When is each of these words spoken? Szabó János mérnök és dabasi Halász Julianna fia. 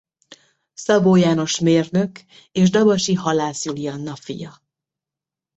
Szabó 0.73 1.15
János 1.15 1.59
mérnök 1.59 2.19
és 2.51 2.69
dabasi 2.69 3.13
Halász 3.13 3.65
Julianna 3.65 4.15
fia. 4.15 4.61